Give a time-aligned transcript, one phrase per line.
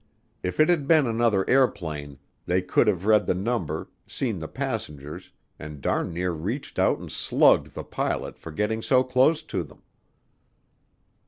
[0.41, 2.17] If it had been another airplane,
[2.47, 7.11] they could have read the number, seen the passengers, and darn near reached out and
[7.11, 9.83] slugged the pilot for getting so close to them.